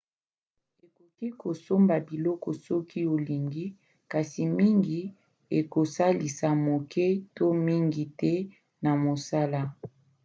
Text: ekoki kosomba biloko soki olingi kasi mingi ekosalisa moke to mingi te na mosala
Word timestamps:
ekoki 0.85 1.27
kosomba 1.41 1.95
biloko 2.07 2.49
soki 2.65 3.01
olingi 3.15 3.65
kasi 4.11 4.41
mingi 4.57 5.01
ekosalisa 5.59 6.49
moke 6.65 7.07
to 7.35 7.45
mingi 7.65 8.05
te 8.19 8.33
na 8.83 8.91
mosala 9.03 9.61